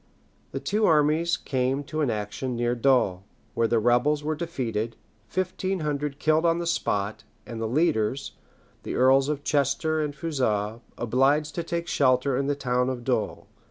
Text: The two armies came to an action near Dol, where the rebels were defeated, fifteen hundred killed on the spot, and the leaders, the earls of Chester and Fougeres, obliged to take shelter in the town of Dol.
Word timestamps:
The 0.51 0.59
two 0.59 0.87
armies 0.87 1.37
came 1.37 1.83
to 1.83 2.01
an 2.01 2.09
action 2.09 2.55
near 2.55 2.73
Dol, 2.73 3.23
where 3.53 3.67
the 3.67 3.77
rebels 3.77 4.23
were 4.23 4.33
defeated, 4.33 4.95
fifteen 5.27 5.81
hundred 5.81 6.17
killed 6.17 6.43
on 6.43 6.57
the 6.57 6.65
spot, 6.65 7.23
and 7.45 7.61
the 7.61 7.67
leaders, 7.67 8.31
the 8.81 8.95
earls 8.95 9.29
of 9.29 9.43
Chester 9.43 10.01
and 10.03 10.15
Fougeres, 10.15 10.79
obliged 10.97 11.53
to 11.53 11.61
take 11.61 11.87
shelter 11.87 12.35
in 12.35 12.47
the 12.47 12.55
town 12.55 12.89
of 12.89 13.03
Dol. 13.03 13.47